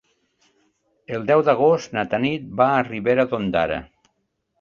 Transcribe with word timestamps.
El 1.17 1.27
deu 1.27 1.43
d'agost 1.49 1.93
na 1.97 2.05
Tanit 2.13 2.47
va 2.63 2.67
a 2.79 2.81
Ribera 2.87 3.27
d'Ondara. 3.35 3.79